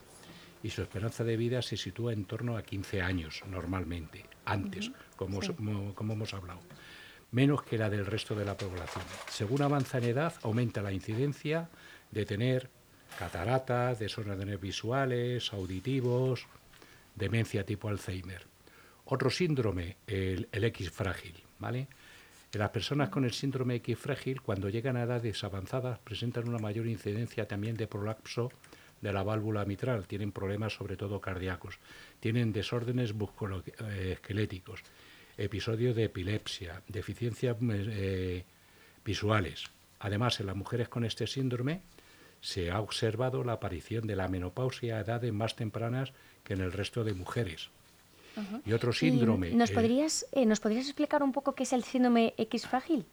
y 0.63 0.71
su 0.71 0.81
esperanza 0.81 1.23
de 1.23 1.37
vida 1.37 1.61
se 1.61 1.77
sitúa 1.77 2.13
en 2.13 2.25
torno 2.25 2.57
a 2.57 2.63
15 2.63 3.01
años 3.01 3.43
normalmente, 3.47 4.25
antes, 4.45 4.91
como, 5.15 5.39
como 5.93 6.13
hemos 6.13 6.33
hablado 6.33 6.59
menos 7.31 7.63
que 7.63 7.77
la 7.77 7.89
del 7.89 8.05
resto 8.05 8.35
de 8.35 8.45
la 8.45 8.57
población. 8.57 9.03
Según 9.29 9.61
avanza 9.61 9.97
en 9.97 10.05
edad, 10.05 10.33
aumenta 10.43 10.81
la 10.81 10.93
incidencia 10.93 11.69
de 12.11 12.25
tener 12.25 12.69
cataratas, 13.19 13.99
desórdenes 13.99 14.59
visuales, 14.59 15.51
auditivos, 15.53 16.45
demencia 17.15 17.65
tipo 17.65 17.89
Alzheimer. 17.89 18.45
Otro 19.05 19.29
síndrome, 19.29 19.97
el, 20.05 20.47
X 20.51 20.91
frágil, 20.91 21.35
¿vale? 21.59 21.87
Las 22.53 22.69
personas 22.69 23.09
con 23.09 23.25
el 23.25 23.33
síndrome 23.33 23.75
X 23.75 23.97
frágil, 23.97 24.41
cuando 24.41 24.69
llegan 24.69 24.97
a 24.97 25.03
edades 25.03 25.43
avanzadas, 25.43 25.99
presentan 25.99 26.47
una 26.47 26.59
mayor 26.59 26.87
incidencia 26.87 27.47
también 27.47 27.75
de 27.75 27.87
prolapso 27.87 28.51
de 29.01 29.13
la 29.13 29.23
válvula 29.23 29.63
mitral, 29.65 30.07
tienen 30.07 30.31
problemas 30.31 30.73
sobre 30.73 30.97
todo 30.97 31.21
cardíacos, 31.21 31.77
tienen 32.19 32.51
desórdenes 32.51 33.13
musculoesqueléticos, 33.13 34.81
episodios 35.37 35.95
de 35.95 36.05
epilepsia, 36.05 36.81
deficiencias 36.87 37.57
eh, 37.61 38.43
visuales. 39.05 39.65
Además, 39.99 40.39
en 40.39 40.47
las 40.47 40.55
mujeres 40.55 40.89
con 40.89 41.05
este 41.05 41.27
síndrome 41.27 41.81
se 42.41 42.71
ha 42.71 42.79
observado 42.79 43.43
la 43.43 43.53
aparición 43.53 44.07
de 44.07 44.15
la 44.15 44.27
menopausia 44.27 44.97
a 44.97 45.01
edades 45.01 45.33
más 45.33 45.55
tempranas 45.55 46.13
que 46.43 46.53
en 46.53 46.61
el 46.61 46.71
resto 46.71 47.03
de 47.03 47.13
mujeres. 47.13 47.69
Y 48.65 48.73
otro 48.73 48.93
síndrome. 48.93 49.49
¿Nos, 49.49 49.71
podrías, 49.71 50.27
eh, 50.31 50.45
¿Nos 50.45 50.59
podrías 50.59 50.85
explicar 50.85 51.23
un 51.23 51.31
poco 51.31 51.55
qué 51.55 51.63
es 51.63 51.73
el 51.73 51.83
síndrome 51.83 52.35
X 52.37 52.67
frágil? 52.67 53.05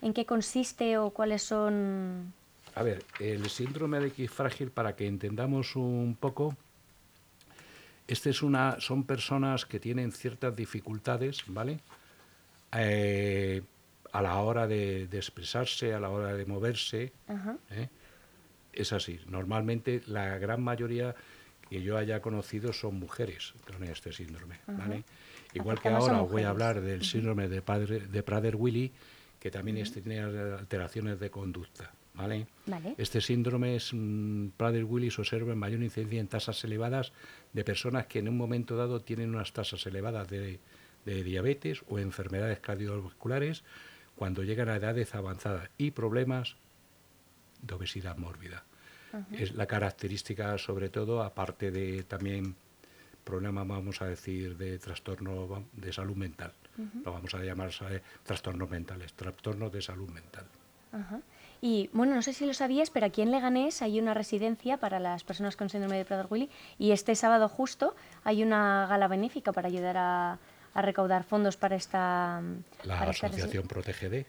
¿En 0.00 0.14
qué 0.14 0.24
consiste 0.24 0.96
o 0.96 1.10
cuáles 1.10 1.42
son...? 1.42 2.32
A 2.74 2.82
ver, 2.82 3.04
el 3.18 3.50
síndrome 3.50 4.00
de 4.00 4.06
X 4.08 4.30
frágil, 4.30 4.70
para 4.70 4.96
que 4.96 5.06
entendamos 5.06 5.76
un 5.76 6.16
poco, 6.18 6.56
este 8.10 8.30
es 8.30 8.42
una, 8.42 8.80
son 8.80 9.04
personas 9.04 9.66
que 9.66 9.78
tienen 9.78 10.10
ciertas 10.10 10.54
dificultades, 10.56 11.44
¿vale? 11.46 11.78
Eh, 12.72 13.62
a 14.12 14.20
la 14.20 14.36
hora 14.40 14.66
de, 14.66 15.04
expresarse, 15.12 15.94
a 15.94 16.00
la 16.00 16.10
hora 16.10 16.34
de 16.34 16.44
moverse. 16.44 17.12
¿eh? 17.70 17.88
Es 18.72 18.92
así. 18.92 19.20
Normalmente 19.28 20.02
la 20.08 20.38
gran 20.38 20.60
mayoría 20.60 21.14
que 21.68 21.80
yo 21.82 21.96
haya 21.96 22.20
conocido 22.20 22.72
son 22.72 22.98
mujeres 22.98 23.54
con 23.64 23.84
este 23.84 24.12
síndrome. 24.12 24.58
¿vale? 24.66 25.04
Igual 25.54 25.80
que 25.80 25.88
ahora 25.90 26.20
voy 26.22 26.42
a 26.42 26.48
hablar 26.48 26.80
del 26.80 27.04
síndrome 27.04 27.48
de, 27.48 27.62
padre, 27.62 28.00
de 28.00 28.24
Prader-Willi, 28.24 28.90
que 29.38 29.52
también 29.52 29.80
tiene 29.92 30.18
alteraciones 30.18 31.20
de 31.20 31.30
conducta. 31.30 31.92
¿Vale? 32.14 32.46
Este 32.98 33.20
síndrome 33.20 33.76
es 33.76 33.92
Prader-Willi 33.92 35.10
se 35.10 35.20
observa 35.20 35.52
en 35.52 35.58
mayor 35.58 35.82
incidencia 35.82 36.20
en 36.20 36.28
tasas 36.28 36.62
elevadas 36.64 37.12
de 37.52 37.64
personas 37.64 38.06
que 38.06 38.18
en 38.18 38.28
un 38.28 38.36
momento 38.36 38.76
dado 38.76 39.00
tienen 39.00 39.34
unas 39.34 39.52
tasas 39.52 39.84
elevadas 39.86 40.28
de, 40.28 40.60
de 41.04 41.24
diabetes 41.24 41.82
o 41.88 41.98
enfermedades 41.98 42.60
cardiovasculares 42.60 43.62
cuando 44.16 44.42
llegan 44.42 44.68
a 44.68 44.76
edades 44.76 45.14
avanzadas 45.14 45.70
y 45.78 45.92
problemas 45.92 46.56
de 47.62 47.74
obesidad 47.74 48.16
mórbida. 48.16 48.64
Es 49.32 49.54
la 49.54 49.66
característica, 49.66 50.56
sobre 50.58 50.88
todo, 50.88 51.22
aparte 51.22 51.72
de 51.72 52.04
también 52.04 52.54
problemas, 53.24 53.66
vamos 53.66 54.02
a 54.02 54.06
decir, 54.06 54.56
de 54.56 54.78
trastorno 54.78 55.64
de 55.72 55.92
salud 55.92 56.16
mental. 56.16 56.52
Lo 57.04 57.12
vamos 57.12 57.34
a 57.34 57.42
llamar 57.42 57.70
trastornos 58.22 58.70
mentales, 58.70 59.12
trastornos 59.14 59.72
de 59.72 59.82
salud 59.82 60.08
mental. 60.08 60.46
Y 61.60 61.90
bueno, 61.92 62.14
no 62.14 62.22
sé 62.22 62.32
si 62.32 62.46
lo 62.46 62.54
sabías, 62.54 62.90
pero 62.90 63.06
aquí 63.06 63.22
en 63.22 63.30
Leganés 63.30 63.82
hay 63.82 64.00
una 64.00 64.14
residencia 64.14 64.78
para 64.78 64.98
las 64.98 65.24
personas 65.24 65.56
con 65.56 65.68
síndrome 65.68 65.98
de 65.98 66.04
Prader-Willi 66.04 66.48
y 66.78 66.92
este 66.92 67.14
sábado 67.14 67.48
justo 67.48 67.94
hay 68.24 68.42
una 68.42 68.86
gala 68.86 69.08
benéfica 69.08 69.52
para 69.52 69.68
ayudar 69.68 69.96
a, 69.98 70.38
a 70.74 70.82
recaudar 70.82 71.24
fondos 71.24 71.56
para 71.56 71.76
esta... 71.76 72.42
La 72.84 73.02
Asociación 73.02 73.66
ProtegeD. 73.66 74.24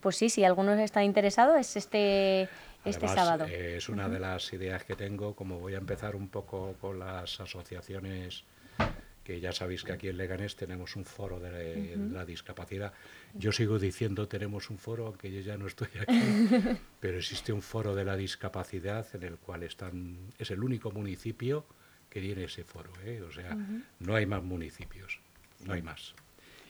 Pues 0.00 0.16
sí, 0.16 0.30
si 0.30 0.44
alguno 0.44 0.72
está 0.72 1.04
interesado, 1.04 1.56
es 1.56 1.76
este, 1.76 2.48
este 2.84 3.08
sábado. 3.08 3.44
Eh, 3.46 3.76
es 3.76 3.88
una 3.88 4.08
de 4.08 4.18
las 4.18 4.52
ideas 4.52 4.84
que 4.84 4.96
tengo, 4.96 5.34
como 5.34 5.58
voy 5.60 5.74
a 5.74 5.78
empezar 5.78 6.16
un 6.16 6.28
poco 6.28 6.74
con 6.80 6.98
las 6.98 7.40
asociaciones 7.40 8.44
que 9.24 9.40
ya 9.40 9.52
sabéis 9.52 9.82
que 9.82 9.92
aquí 9.92 10.08
en 10.08 10.18
Leganés 10.18 10.54
tenemos 10.54 10.96
un 10.96 11.04
foro 11.06 11.40
de 11.40 11.96
la 11.96 12.24
discapacidad. 12.26 12.92
Yo 13.32 13.52
sigo 13.52 13.78
diciendo 13.78 14.28
tenemos 14.28 14.68
un 14.68 14.78
foro, 14.78 15.06
aunque 15.06 15.32
yo 15.32 15.40
ya 15.40 15.56
no 15.56 15.66
estoy 15.66 15.88
aquí, 15.98 16.20
pero 17.00 17.18
existe 17.18 17.52
un 17.52 17.62
foro 17.62 17.94
de 17.94 18.04
la 18.04 18.16
discapacidad 18.16 19.06
en 19.14 19.22
el 19.22 19.38
cual 19.38 19.62
están, 19.62 20.32
es 20.38 20.50
el 20.50 20.62
único 20.62 20.90
municipio 20.90 21.64
que 22.10 22.20
tiene 22.20 22.44
ese 22.44 22.64
foro. 22.64 22.92
¿eh? 23.04 23.22
O 23.22 23.32
sea, 23.32 23.56
no 23.98 24.14
hay 24.14 24.26
más 24.26 24.42
municipios, 24.42 25.18
no 25.64 25.72
hay 25.72 25.82
más. 25.82 26.14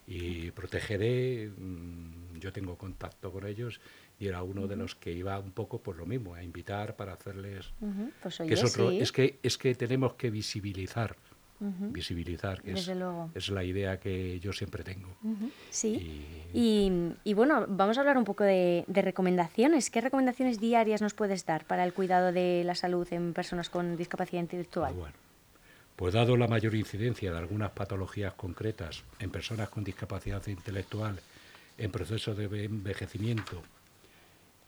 Y 0.06 0.50
Protegeré, 0.52 1.50
mm, 1.56 2.38
yo 2.38 2.52
tengo 2.52 2.76
contacto 2.76 3.32
con 3.32 3.46
ellos 3.46 3.80
y 4.18 4.28
era 4.28 4.42
uno 4.42 4.68
de 4.68 4.76
los 4.76 4.94
que 4.94 5.10
iba 5.12 5.38
un 5.38 5.50
poco 5.52 5.82
por 5.82 5.96
lo 5.96 6.06
mismo, 6.06 6.34
a 6.34 6.42
invitar 6.42 6.94
para 6.94 7.14
hacerles... 7.14 7.72
pues 8.22 8.38
que 8.38 8.54
es, 8.54 8.62
otro, 8.62 8.90
es, 8.90 9.10
que, 9.10 9.40
es 9.42 9.58
que 9.58 9.74
tenemos 9.74 10.14
que 10.14 10.30
visibilizar 10.30 11.16
visibilizar, 11.60 12.60
que 12.60 12.72
es, 12.72 12.90
es, 13.34 13.48
la 13.48 13.64
idea 13.64 13.98
que 13.98 14.38
yo 14.40 14.52
siempre 14.52 14.84
tengo. 14.84 15.08
Sí, 15.70 16.26
y, 16.52 17.12
y, 17.24 17.34
bueno, 17.34 17.64
vamos 17.68 17.96
a 17.96 18.00
hablar 18.00 18.18
un 18.18 18.24
poco 18.24 18.44
de, 18.44 18.84
de, 18.86 19.02
recomendaciones. 19.02 19.90
¿Qué 19.90 20.00
recomendaciones 20.00 20.60
diarias 20.60 21.00
nos 21.00 21.14
puedes 21.14 21.46
dar 21.46 21.64
para 21.64 21.84
el 21.84 21.92
cuidado 21.92 22.32
de 22.32 22.62
la 22.64 22.74
salud 22.74 23.06
en 23.12 23.32
personas 23.32 23.70
con 23.70 23.96
discapacidad 23.96 24.42
intelectual? 24.42 24.92
Ah, 24.94 24.98
bueno, 24.98 25.14
pues 25.96 26.14
dado 26.14 26.36
la 26.36 26.48
mayor 26.48 26.74
incidencia 26.74 27.32
de 27.32 27.38
algunas 27.38 27.70
patologías 27.70 28.34
concretas 28.34 29.04
en 29.20 29.30
personas 29.30 29.68
con 29.68 29.84
discapacidad 29.84 30.44
intelectual 30.48 31.20
en 31.78 31.90
proceso 31.90 32.34
de 32.34 32.64
envejecimiento, 32.64 33.62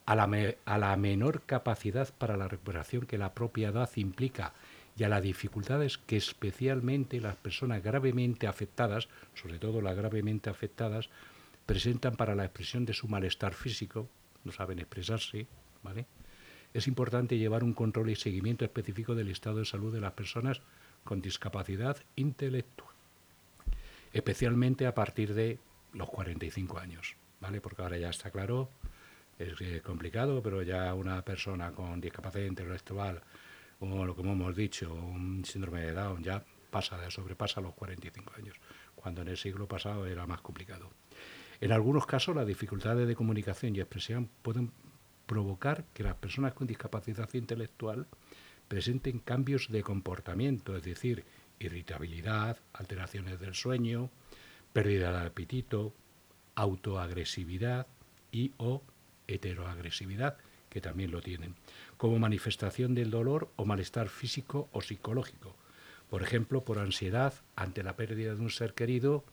a 0.07 0.15
la, 0.15 0.29
a 0.65 0.79
la 0.79 0.97
menor 0.97 1.43
capacidad 1.43 2.09
para 2.17 2.37
la 2.37 2.49
recuperación 2.49 3.07
que 3.07 3.19
la 3.19 3.33
propia 3.33 3.69
edad 3.69 3.91
implica 3.97 4.53
y 4.97 5.05
a 5.05 5.09
las 5.09 5.23
dificultades 5.23 5.99
que 5.99 6.17
especialmente 6.17 7.21
las 7.21 7.37
personas 7.37 7.83
gravemente 7.83 8.47
afectadas, 8.47 9.09
sobre 9.35 9.59
todo 9.59 9.83
las 9.83 9.97
gravemente 9.97 10.49
afectadas, 10.49 11.11
presentan 11.67 12.17
para 12.17 12.35
la 12.35 12.45
expresión 12.45 12.87
de 12.87 12.95
su 12.95 13.09
malestar 13.09 13.53
físico, 13.53 14.09
no 14.45 14.53
saben 14.53 14.79
expresarse, 14.79 15.47
¿vale? 15.83 16.07
Es 16.73 16.87
importante 16.87 17.39
llevar 17.39 17.65
un 17.65 17.75
control 17.75 18.11
y 18.11 18.17
seguimiento 18.17 18.65
específico 18.65 19.15
del 19.15 19.31
estado 19.31 19.59
de 19.59 19.65
salud 19.65 19.93
de 19.93 20.01
las 20.01 20.13
personas 20.13 20.61
con 21.05 21.21
discapacidad 21.21 21.97
intelectual, 22.17 22.95
especialmente 24.13 24.87
a 24.87 24.95
partir 24.95 25.35
de 25.35 25.59
los 25.93 26.09
45 26.09 26.79
años, 26.79 27.17
¿vale? 27.41 27.61
Porque 27.61 27.83
ahora 27.83 27.99
ya 27.99 28.11
está 28.11 28.31
claro, 28.31 28.71
es 29.39 29.61
eh, 29.61 29.83
complicado, 29.85 30.43
pero 30.43 30.63
ya 30.63 30.93
una 30.95 31.23
persona 31.23 31.73
con 31.73 32.01
discapacidad 32.01 32.47
intelectual, 32.47 33.23
o 33.81 34.05
lo 34.05 34.15
que 34.15 34.23
hemos 34.23 34.57
dicho, 34.57 34.93
un 34.93 35.45
síndrome 35.45 35.83
de 35.83 35.93
Down, 35.93 36.23
ya 36.23 36.45
pasa, 36.71 37.11
sobrepasa 37.11 37.61
los 37.61 37.75
45 37.75 38.33
años, 38.37 38.57
cuando 38.95 39.23
en 39.23 39.29
el 39.29 39.37
siglo 39.37 39.67
pasado 39.67 40.07
era 40.07 40.27
más 40.27 40.41
complicado. 40.41 40.91
En 41.61 41.73
algunos 41.73 42.07
casos, 42.07 42.37
las 42.37 42.47
dificultades 42.47 43.09
de 43.09 43.15
comunicación 43.15 43.75
y 43.75 43.81
expresión 43.81 44.29
pueden 44.43 44.73
provocar 45.27 45.85
que 45.93 46.03
las 46.03 46.15
personas 46.15 46.53
con 46.53 46.67
discapacidad 46.67 47.33
intelectual 47.35 48.07
presenten 48.69 49.19
cambios 49.19 49.69
de 49.71 49.83
comportamiento, 49.83 50.77
es 50.77 50.83
decir, 50.83 51.25
irritabilidad, 51.59 52.59
alteraciones 52.73 53.41
del 53.41 53.55
sueño, 53.55 54.11
pérdida 54.73 55.13
de 55.13 55.27
apetito, 55.27 55.95
autoagresividad 56.55 57.87
y 58.31 58.53
o 58.59 58.83
heteroagresividad, 59.27 60.37
que 60.77 60.83
también 60.83 61.11
lo 61.11 61.23
tienen, 61.23 61.55
como 61.97 62.19
manifestación 62.19 62.95
del 62.95 63.11
dolor 63.11 63.49
o 63.57 63.65
malestar 63.65 64.11
físico 64.11 64.69
o 64.73 64.83
psicológico. 64.83 65.57
Por 66.11 66.23
ejemplo, 66.23 66.67
por 66.67 66.79
ansiedad 66.79 67.33
ante 67.57 67.83
la 67.83 67.97
pérdida 67.97 68.35
de 68.35 68.43
un 68.43 68.51
ser 68.51 68.75
querido, 68.75 69.25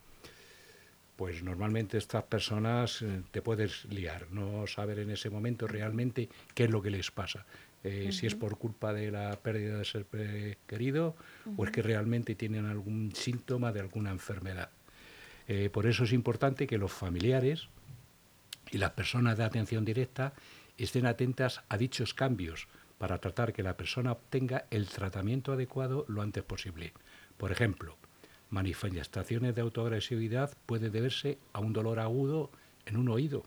pues 1.18 1.44
normalmente 1.44 1.98
estas 1.98 2.24
personas 2.24 3.02
eh, 3.02 3.24
te 3.32 3.42
puedes 3.42 3.84
liar, 3.92 4.28
no 4.32 4.68
saber 4.68 5.00
en 5.00 5.10
ese 5.10 5.30
momento 5.30 5.68
realmente 5.68 6.30
qué 6.56 6.64
es 6.64 6.70
lo 6.70 6.82
que 6.82 6.92
les 6.92 7.12
pasa. 7.12 7.46
Eh, 7.84 8.14
si 8.14 8.26
es 8.26 8.36
por 8.36 8.58
culpa 8.58 8.94
de 8.94 9.12
la 9.12 9.36
pérdida 9.42 9.80
de 9.80 9.84
ser 9.84 10.06
querido 10.66 11.18
o 11.58 11.66
es 11.66 11.72
que 11.72 11.82
realmente 11.82 12.36
tienen 12.36 12.68
algún 12.68 13.12
síntoma 13.14 13.74
de 13.74 13.82
alguna 13.82 14.12
enfermedad. 14.12 14.70
Eh, 15.50 15.70
por 15.70 15.88
eso 15.88 16.06
es 16.06 16.14
importante 16.14 16.68
que 16.68 16.78
los 16.78 16.94
familiares 16.94 17.68
y 18.72 18.78
las 18.78 18.92
personas 18.92 19.38
de 19.38 19.44
atención 19.44 19.84
directa 19.84 20.32
estén 20.78 21.06
atentas 21.06 21.62
a 21.70 21.78
dichos 21.78 22.14
cambios 22.14 22.68
para 22.98 23.20
tratar 23.20 23.54
que 23.54 23.64
la 23.64 23.78
persona 23.78 24.12
obtenga 24.12 24.66
el 24.72 24.88
tratamiento 24.88 25.52
adecuado 25.54 26.06
lo 26.08 26.22
antes 26.22 26.44
posible. 26.44 26.94
Por 27.38 27.52
ejemplo, 27.52 27.98
manifestaciones 28.50 29.56
de 29.56 29.62
autoagresividad 29.62 30.56
puede 30.66 30.90
deberse 30.90 31.38
a 31.54 31.60
un 31.60 31.74
dolor 31.74 32.00
agudo 32.00 32.52
en 32.86 32.98
un 32.98 33.10
oído 33.10 33.44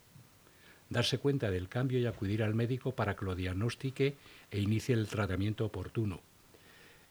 darse 0.88 1.18
cuenta 1.18 1.50
del 1.50 1.68
cambio 1.68 1.98
y 1.98 2.06
acudir 2.06 2.42
al 2.42 2.54
médico 2.54 2.94
para 2.94 3.16
que 3.16 3.24
lo 3.24 3.34
diagnostique 3.34 4.16
e 4.50 4.60
inicie 4.60 4.94
el 4.94 5.08
tratamiento 5.08 5.64
oportuno. 5.64 6.20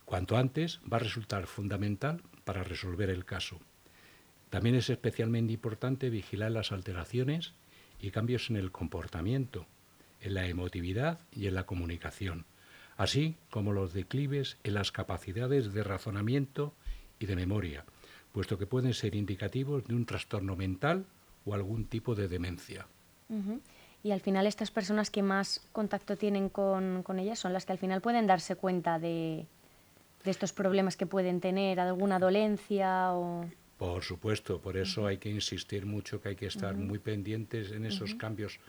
Cuanto 0.05 0.37
antes 0.37 0.79
va 0.91 0.97
a 0.97 1.01
resultar 1.01 1.47
fundamental 1.47 2.21
para 2.43 2.63
resolver 2.63 3.09
el 3.09 3.25
caso. 3.25 3.59
También 4.49 4.75
es 4.75 4.89
especialmente 4.89 5.53
importante 5.53 6.09
vigilar 6.09 6.51
las 6.51 6.71
alteraciones 6.71 7.53
y 7.99 8.11
cambios 8.11 8.49
en 8.49 8.55
el 8.55 8.71
comportamiento, 8.71 9.65
en 10.25 10.33
la 10.33 10.47
emotividad 10.47 11.19
y 11.31 11.47
en 11.47 11.55
la 11.55 11.65
comunicación, 11.65 12.45
así 12.97 13.37
como 13.51 13.73
los 13.73 13.93
declives 13.93 14.57
en 14.63 14.73
las 14.73 14.91
capacidades 14.91 15.71
de 15.71 15.83
razonamiento 15.83 16.73
y 17.19 17.27
de 17.27 17.35
memoria, 17.35 17.85
puesto 18.31 18.57
que 18.57 18.65
pueden 18.65 18.93
ser 18.93 19.15
indicativos 19.15 19.85
de 19.85 19.93
un 19.93 20.05
trastorno 20.05 20.55
mental 20.55 21.05
o 21.45 21.53
algún 21.53 21.85
tipo 21.85 22.15
de 22.15 22.27
demencia. 22.27 22.87
Y 24.03 24.11
al 24.11 24.19
final 24.19 24.47
estas 24.47 24.71
personas 24.71 25.09
que 25.09 25.21
más 25.21 25.61
contacto 25.71 26.17
tienen 26.17 26.49
con, 26.49 27.03
ellas 27.19 27.39
son 27.39 27.53
las 27.53 27.65
que 27.65 27.71
al 27.71 27.77
final 27.77 28.01
pueden 28.01 28.27
darse 28.27 28.55
cuenta 28.55 28.99
de, 28.99 29.45
estos 30.25 30.53
problemas 30.53 30.97
que 30.97 31.05
pueden 31.05 31.39
tener, 31.39 31.79
alguna 31.79 32.17
dolencia 32.17 33.13
o... 33.13 33.45
Por 33.77 34.03
supuesto, 34.03 34.59
por 34.59 34.77
eso 34.77 35.05
hay 35.05 35.17
que 35.17 35.29
insistir 35.29 35.85
mucho 35.85 36.19
que 36.19 36.29
hay 36.29 36.35
que 36.35 36.47
estar 36.47 36.75
muy 36.75 36.97
pendientes 36.97 37.71
en 37.71 37.85
esos 37.85 38.15
cambios 38.15 38.59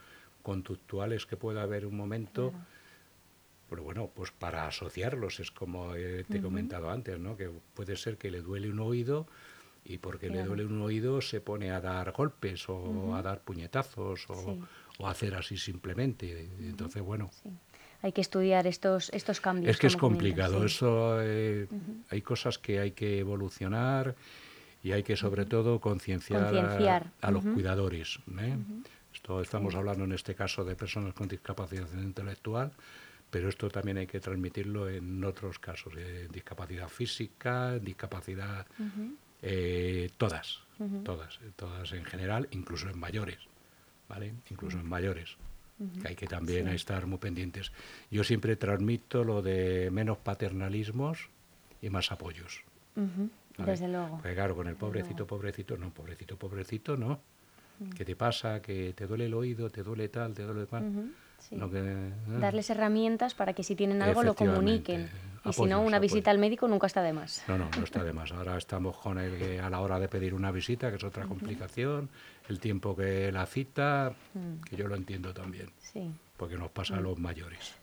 conductuales 0.47 1.25
que 1.25 1.35
pueda 1.35 1.61
haber 1.63 1.85
un 1.85 1.97
momento 1.97 2.53
Pero 3.69 3.83
bueno, 3.83 4.09
pues 4.15 4.31
para 4.31 4.65
asociarlos 4.65 5.41
es 5.41 5.51
como 5.51 5.91
te 5.91 6.37
he 6.37 6.41
comentado 6.41 6.89
antes, 6.89 7.19
¿no? 7.19 7.35
Que 7.35 7.49
puede 7.73 7.97
ser 7.97 8.17
que 8.17 8.31
le 8.31 8.39
duele 8.39 8.69
un 8.69 8.79
oído 8.79 9.27
y 9.83 9.97
porque 9.97 10.29
le 10.29 10.43
duele 10.43 10.63
un 10.63 10.81
oído 10.81 11.19
se 11.19 11.41
pone 11.41 11.71
a 11.71 11.81
dar 11.81 12.13
golpes 12.13 12.69
o 12.69 13.13
a 13.13 13.21
dar 13.21 13.41
puñetazos 13.41 14.29
o, 14.29 14.57
o, 14.99 15.07
hacer 15.07 15.35
así 15.35 15.57
simplemente. 15.57 16.49
Entonces, 16.61 17.03
bueno. 17.03 17.29
Hay 18.01 18.13
que 18.13 18.21
estudiar 18.21 18.67
estos, 18.67 19.09
estos 19.13 19.41
cambios. 19.41 19.71
Es 19.71 19.77
que 19.77 19.87
es 19.87 19.97
complicado. 19.97 20.63
Eso 20.63 21.21
eh, 21.21 21.67
Hay 22.09 22.21
cosas 22.21 22.57
que 22.57 22.79
hay 22.79 22.91
que 22.91 23.19
evolucionar 23.19 24.15
y 24.81 24.93
hay 24.93 25.03
que 25.03 25.17
sobre 25.17 25.45
todo 25.45 25.81
concienciar 25.81 26.55
a, 27.21 27.31
los 27.31 27.43
cuidadores. 27.43 28.19
¿eh? 28.39 28.55
Esto 29.27 29.41
estamos 29.41 29.75
hablando 29.75 30.05
en 30.05 30.13
este 30.13 30.33
caso 30.33 30.63
de 30.63 30.77
personas 30.77 31.13
con 31.13 31.27
discapacidad 31.27 31.85
intelectual, 31.95 32.71
pero 33.29 33.49
esto 33.49 33.69
también 33.69 33.97
hay 33.97 34.07
que 34.07 34.21
transmitirlo 34.21 34.87
en 34.87 35.21
otros 35.21 35.59
casos, 35.59 35.93
de 35.93 36.29
discapacidad 36.29 36.87
física, 36.87 37.77
discapacidad, 37.77 38.65
eh, 39.41 40.09
todas, 40.15 40.61
todas, 41.03 41.41
todas 41.57 41.91
en 41.91 42.05
general, 42.05 42.47
incluso 42.51 42.87
en 42.87 42.97
mayores, 42.97 43.39
¿vale? 44.07 44.33
Incluso 44.49 44.79
en 44.79 44.87
mayores, 44.87 45.35
que 46.01 46.07
hay 46.07 46.15
que 46.15 46.27
también 46.27 46.69
estar 46.69 47.05
muy 47.05 47.17
pendientes. 47.17 47.73
Yo 48.09 48.23
siempre 48.23 48.55
transmito 48.55 49.25
lo 49.25 49.41
de 49.41 49.91
menos 49.91 50.19
paternalismos 50.19 51.27
y 51.81 51.89
más 51.89 52.13
apoyos. 52.13 52.63
Desde 53.57 53.89
luego. 53.89 54.19
Porque 54.19 54.35
claro, 54.35 54.55
con 54.55 54.69
el 54.69 54.77
pobrecito, 54.77 55.27
pobrecito, 55.27 55.75
no, 55.75 55.93
pobrecito, 55.93 56.37
pobrecito, 56.37 56.95
no. 56.95 57.19
¿Qué 57.95 58.05
te 58.05 58.15
pasa? 58.15 58.61
Que 58.61 58.93
te 58.93 59.07
duele 59.07 59.25
el 59.25 59.33
oído, 59.33 59.69
te 59.69 59.83
duele 59.83 60.09
tal, 60.09 60.33
te 60.33 60.43
duele 60.43 60.65
tal. 60.65 61.11
¿eh? 61.51 62.13
Darles 62.39 62.69
herramientas 62.69 63.33
para 63.33 63.53
que 63.53 63.63
si 63.63 63.75
tienen 63.75 64.01
algo 64.01 64.23
lo 64.23 64.35
comuniquen. 64.35 65.09
Y 65.45 65.53
si 65.53 65.65
no, 65.65 65.81
una 65.81 65.99
visita 65.99 66.31
al 66.31 66.39
médico 66.39 66.67
nunca 66.67 66.87
está 66.87 67.01
de 67.01 67.13
más. 67.13 67.43
No, 67.47 67.57
no, 67.57 67.69
no 67.77 67.83
está 67.83 68.03
de 68.03 68.11
más. 68.11 68.31
Ahora 68.31 68.57
estamos 68.57 68.97
con 68.97 69.17
el 69.17 69.37
que 69.37 69.59
a 69.59 69.69
la 69.69 69.79
hora 69.79 69.99
de 69.99 70.09
pedir 70.09 70.33
una 70.33 70.51
visita, 70.51 70.89
que 70.89 70.97
es 70.97 71.03
otra 71.03 71.25
complicación, 71.25 72.09
el 72.49 72.59
tiempo 72.59 72.95
que 72.95 73.31
la 73.31 73.45
cita, 73.45 74.13
mm. 74.33 74.63
que 74.63 74.75
yo 74.75 74.87
lo 74.87 74.95
entiendo 74.95 75.33
también. 75.33 75.71
Sí. 75.79 76.11
Porque 76.35 76.57
nos 76.57 76.71
pasa 76.71 76.95
a 76.95 76.99
mm. 76.99 77.03
los 77.03 77.19
mayores. 77.19 77.75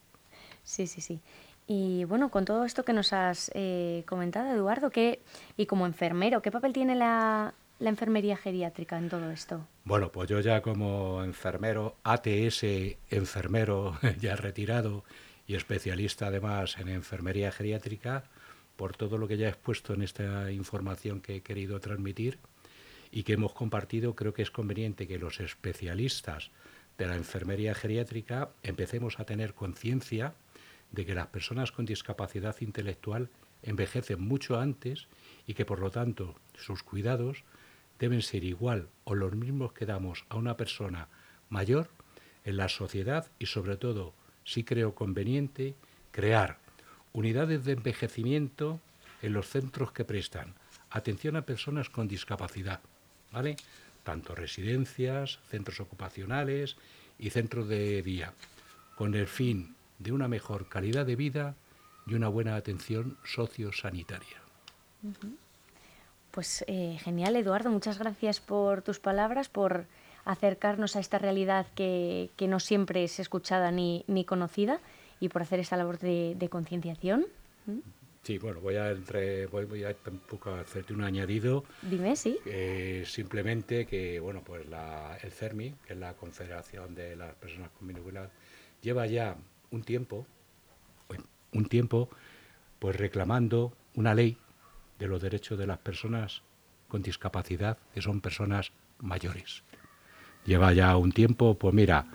Sí, 0.63 0.87
sí, 0.87 1.01
sí. 1.01 1.21
Y 1.67 2.05
bueno, 2.05 2.31
con 2.31 2.45
todo 2.45 2.65
esto 2.67 2.85
que 2.85 2.93
nos 2.93 3.15
has 3.15 3.51
eh, 3.55 4.05
comentado, 4.07 4.53
Eduardo, 4.53 4.91
¿qué, 4.91 5.23
y 5.57 5.65
como 5.65 5.87
enfermero, 5.87 6.43
¿qué 6.43 6.51
papel 6.51 6.75
tiene 6.75 6.95
la, 6.95 7.55
la 7.78 7.90
enfermería 7.90 8.37
geriátrica 8.37 8.99
en 8.99 9.09
todo 9.09 9.31
esto? 9.31 9.66
Bueno, 9.85 10.11
pues 10.11 10.28
yo 10.28 10.40
ya 10.40 10.62
como 10.62 11.23
enfermero, 11.25 11.97
ATS, 12.04 12.64
enfermero 13.11 13.99
ya 14.21 14.37
retirado 14.37 15.04
y 15.47 15.54
especialista 15.54 16.28
además 16.28 16.78
en 16.78 16.88
enfermería 16.88 17.52
geriátrica, 17.52 18.25
por 18.76 18.97
todo 18.97 19.19
lo 19.19 19.28
que 19.28 19.37
ya 19.37 19.47
he 19.47 19.50
expuesto 19.50 19.95
en 19.95 20.02
esta 20.02 20.50
información 20.50 21.21
que 21.21 21.37
he 21.37 21.40
querido 21.43 21.81
transmitir 21.81 22.38
y 23.12 23.23
que 23.23 23.35
hemos 23.35 23.52
compartido, 23.52 24.16
creo 24.16 24.35
que 24.35 24.43
es 24.43 24.50
conveniente 24.50 25.07
que 25.07 25.19
los 25.19 25.38
especialistas 25.40 26.50
de 26.99 27.07
la 27.07 27.16
enfermería 27.16 27.75
geriátrica 27.75 28.50
empecemos 28.62 29.21
a 29.21 29.25
tener 29.25 29.54
conciencia 29.54 30.35
de 30.90 31.04
que 31.04 31.14
las 31.14 31.28
personas 31.28 31.73
con 31.73 31.85
discapacidad 31.85 32.57
intelectual 32.61 33.31
envejecen 33.62 34.21
mucho 34.21 34.59
antes 34.59 35.07
y 35.47 35.54
que 35.54 35.64
por 35.64 35.81
lo 35.81 35.90
tanto 35.90 36.35
sus 36.57 36.83
cuidados 36.83 37.45
deben 37.99 38.23
ser 38.23 38.45
igual 38.45 38.89
o 39.05 39.15
los 39.15 39.35
mismos 39.35 39.73
que 39.73 39.87
damos 39.87 40.25
a 40.29 40.37
una 40.37 40.57
persona 40.57 41.09
mayor 41.49 41.89
en 42.45 42.57
la 42.57 42.69
sociedad 42.69 43.31
y 43.39 43.47
sobre 43.47 43.77
todo, 43.77 44.13
si 44.45 44.65
creo 44.65 44.95
conveniente, 44.95 45.75
crear 46.11 46.59
unidades 47.13 47.65
de 47.65 47.73
envejecimiento 47.73 48.81
en 49.23 49.33
los 49.33 49.49
centros 49.49 49.93
que 49.93 50.05
prestan 50.05 50.55
atención 50.91 51.37
a 51.37 51.47
personas 51.47 51.89
con 51.89 52.09
discapacidad, 52.09 52.81
¿vale? 53.33 53.57
Tanto 54.03 54.35
residencias, 54.35 55.41
centros 55.49 55.81
ocupacionales 55.81 56.77
y 57.19 57.31
centros 57.31 57.69
de 57.69 58.03
día, 58.03 58.35
con 58.95 59.14
el 59.14 59.27
fin 59.27 59.75
de 59.99 60.12
una 60.12 60.29
mejor 60.29 60.68
calidad 60.68 61.07
de 61.07 61.16
vida 61.16 61.57
y 62.07 62.14
una 62.14 62.29
buena 62.29 62.57
atención 62.57 63.16
sociosanitaria. 63.25 64.42
Pues 66.35 66.64
eh, 66.66 66.99
genial, 67.01 67.37
Eduardo. 67.37 67.70
Muchas 67.70 67.97
gracias 67.97 68.40
por 68.40 68.83
tus 68.83 68.99
palabras, 68.99 69.49
por 69.49 69.87
acercarnos 70.25 70.97
a 70.97 71.01
esta 71.01 71.16
realidad 71.16 71.68
que, 71.77 72.29
no 72.40 72.59
siempre 72.59 73.05
es 73.05 73.20
escuchada 73.20 73.70
ni, 73.70 74.05
ni, 74.09 74.25
conocida 74.25 74.81
y 75.20 75.29
por 75.29 75.42
hacer 75.42 75.61
esta 75.61 75.77
labor 75.77 76.01
de, 76.01 76.49
concienciación. 76.51 77.27
¿Mm? 77.66 77.79
Sí, 78.25 78.38
bueno, 78.38 78.61
voy 78.61 78.75
a, 78.75 78.90
entre, 78.90 79.47
voy, 79.47 79.85
a 79.85 79.94
un 80.11 80.18
poco 80.18 80.51
hacerte 80.51 80.92
un 80.92 81.05
añadido. 81.05 81.62
Dime, 81.83 82.16
sí. 82.16 82.37
simplemente 83.05 83.87
que, 83.87 84.18
bueno, 84.18 84.42
pues 84.44 84.66
la, 84.66 85.16
el 85.23 85.31
CERMI, 85.31 85.73
que 85.87 85.92
es 85.92 85.99
la 86.01 86.14
Confederación 86.14 86.97
de 86.97 87.14
las 87.14 87.33
Personas 87.37 87.70
con 87.79 87.87
Minusvalidad, 87.87 88.33
lleva 88.83 89.07
ya 89.07 89.37
un 89.70 89.85
tiempo, 89.85 90.27
un 91.53 91.66
tiempo, 91.66 92.09
pues 92.81 92.97
reclamando 92.97 93.73
una 93.94 94.14
ley 94.14 94.37
de 94.98 95.09
los 95.09 95.20
derechos 95.20 95.59
de 95.59 95.66
las 95.66 95.78
personas 95.78 96.42
con 96.88 97.02
discapacidad, 97.02 97.78
que 97.92 98.02
son 98.02 98.20
personas 98.20 98.72
mayores. 99.00 99.62
Lleva 100.46 100.72
ya 100.72 100.96
un 100.96 101.12
tiempo, 101.12 101.59
pues 101.59 101.74
mira, 101.74 102.07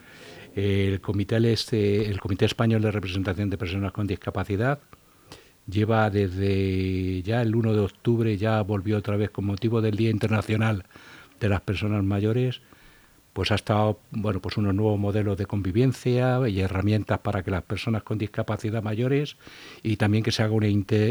el 0.55 1.01
Comité, 1.01 1.37
este, 1.51 2.09
el 2.09 2.19
Comité 2.19 2.45
Español 2.45 2.81
de 2.81 2.91
Representación 2.91 3.49
de 3.49 3.57
Personas 3.57 3.91
con 3.91 4.07
Discapacidad 4.07 4.79
lleva 5.69 6.09
desde 6.09 7.21
ya 7.21 7.41
el 7.41 7.55
1 7.55 7.73
de 7.73 7.79
octubre, 7.79 8.37
ya 8.37 8.61
volvió 8.61 8.97
otra 8.97 9.17
vez 9.17 9.29
con 9.29 9.45
motivo 9.45 9.81
del 9.81 9.95
Día 9.95 10.09
Internacional 10.09 10.85
de 11.39 11.49
las 11.49 11.61
Personas 11.61 12.03
Mayores, 12.03 12.61
pues 13.33 13.51
ha 13.51 13.55
estado, 13.55 13.99
bueno, 14.11 14.39
pues 14.39 14.57
unos 14.57 14.73
nuevos 14.73 14.99
modelos 14.99 15.37
de 15.37 15.45
convivencia 15.45 16.47
y 16.47 16.59
herramientas 16.61 17.19
para 17.19 17.43
que 17.43 17.51
las 17.51 17.63
personas 17.63 18.03
con 18.03 18.17
discapacidad 18.17 18.83
mayores 18.83 19.37
y 19.83 19.97
también 19.97 20.23
que 20.23 20.31
se 20.31 20.43
haga 20.43 20.53
una, 20.53 20.67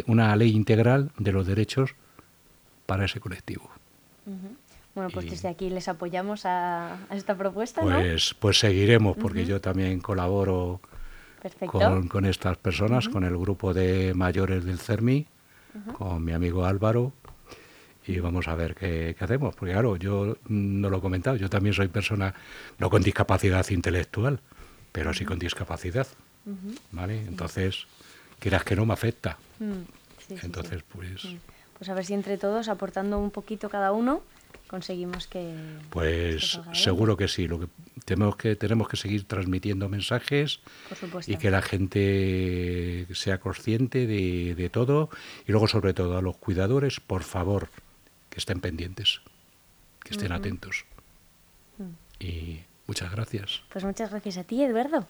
una 0.07 0.37
ley 0.37 0.51
integral 0.51 1.11
de 1.19 1.33
los 1.33 1.47
derechos 1.47 1.95
para 2.87 3.05
ese 3.05 3.21
colectivo. 3.21 3.71
Bueno, 4.95 5.11
pues 5.11 5.31
desde 5.31 5.49
aquí 5.49 5.71
les 5.71 5.89
apoyamos 5.89 6.45
a, 6.45 6.99
esta 7.11 7.37
propuesta. 7.37 7.83
Pues, 7.83 8.35
pues 8.39 8.59
seguiremos, 8.59 9.17
porque 9.17 9.45
yo 9.45 9.61
también 9.61 10.01
colaboro 10.01 10.81
con, 11.67 12.09
con, 12.09 12.25
estas 12.25 12.57
personas, 12.57 13.09
con 13.09 13.25
el 13.25 13.37
grupo 13.37 13.73
de 13.73 14.13
mayores 14.15 14.65
del 14.65 14.79
CERMI, 14.79 15.27
con 15.97 16.25
mi 16.25 16.33
amigo 16.33 16.65
Álvaro, 16.65 17.13
y 18.09 18.21
vamos 18.21 18.49
a 18.49 18.55
ver 18.55 18.75
qué, 18.75 19.15
hacemos. 19.21 19.55
Porque 19.55 19.73
claro, 19.73 19.97
yo 19.97 20.39
no 20.49 20.89
lo 20.89 20.99
he 20.99 21.01
comentado, 21.01 21.37
yo 21.37 21.51
también 21.51 21.75
soy 21.75 21.89
persona 21.89 22.35
no 22.79 22.89
con 22.89 23.03
discapacidad 23.03 23.69
intelectual, 23.69 24.41
pero 24.93 25.13
sí 25.13 25.25
con 25.25 25.39
discapacidad. 25.39 26.07
¿Vale? 26.93 27.21
Entonces, 27.29 27.87
quieras 28.39 28.65
que 28.65 28.75
no 28.75 28.87
me 28.87 28.95
afecta. 28.95 29.37
Mm, 29.59 30.37
Entonces, 30.43 30.83
pues... 30.89 31.25
Mm. 31.25 31.37
Pues 31.77 31.91
a 31.91 31.95
ver 31.95 32.07
si 32.07 32.15
entre 32.15 32.39
todos, 32.39 32.69
aportando 32.69 33.19
un 33.19 33.31
poquito 33.31 33.69
cada 33.69 33.93
uno, 33.93 34.23
conseguimos 34.69 35.29
que... 35.29 35.55
Pues 35.91 36.59
seguro 36.73 37.17
que 37.17 37.29
sí. 37.29 37.47
Lo 37.47 37.61
que 37.61 37.67
tenemos 38.05 38.37
que 38.37 38.57
tenemos 38.57 38.89
que 38.89 38.97
seguir 38.97 39.25
transmitiendo 39.29 39.89
mensajes 39.89 40.61
y 41.27 41.37
que 41.37 41.51
la 41.51 41.63
gente 41.63 43.07
sea 43.13 43.39
consciente 43.39 44.07
de, 44.07 44.55
de 44.57 44.71
todo 44.71 45.11
y 45.47 45.53
luego 45.53 45.69
sobre 45.69 45.93
todo 45.95 46.17
a 46.17 46.23
los 46.23 46.37
cuidadores, 46.39 46.99
por 46.99 47.23
favor, 47.23 47.69
que 48.39 48.47
estén 48.47 48.63
pendientes, 48.63 49.19
que 50.07 50.15
estén 50.15 50.31
atentos. 50.31 50.87
Mm. 51.75 52.23
Y 52.23 52.63
muchas 52.87 53.11
gracias. 53.11 53.67
Pues 53.69 53.83
muchas 53.83 54.11
gracias 54.11 54.39
a 54.39 54.45
ti, 54.45 54.63
Eduardo. 54.63 55.09